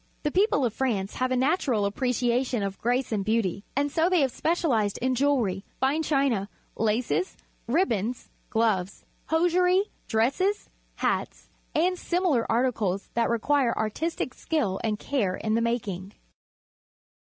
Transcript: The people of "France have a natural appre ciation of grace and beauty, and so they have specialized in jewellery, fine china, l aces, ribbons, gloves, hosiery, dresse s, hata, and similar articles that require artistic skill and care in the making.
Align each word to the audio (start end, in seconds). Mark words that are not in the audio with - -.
The 0.23 0.31
people 0.31 0.65
of 0.65 0.73
"France 0.73 1.17
have 1.17 1.29
a 1.29 1.35
natural 1.35 1.83
appre 1.83 2.09
ciation 2.09 2.65
of 2.65 2.79
grace 2.79 3.11
and 3.11 3.23
beauty, 3.23 3.63
and 3.75 3.91
so 3.91 4.09
they 4.09 4.21
have 4.21 4.31
specialized 4.31 4.97
in 4.97 5.13
jewellery, 5.13 5.63
fine 5.79 6.01
china, 6.01 6.49
l 6.79 6.89
aces, 6.89 7.37
ribbons, 7.67 8.27
gloves, 8.49 9.05
hosiery, 9.29 9.91
dresse 10.07 10.41
s, 10.41 10.69
hata, 10.95 11.37
and 11.75 11.99
similar 11.99 12.51
articles 12.51 13.09
that 13.13 13.29
require 13.29 13.77
artistic 13.77 14.33
skill 14.33 14.79
and 14.83 14.97
care 14.97 15.35
in 15.35 15.53
the 15.53 15.61
making. 15.61 16.13